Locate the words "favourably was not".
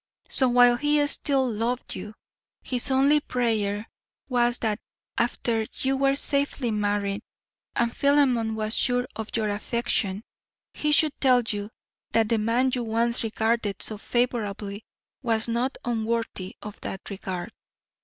13.99-15.77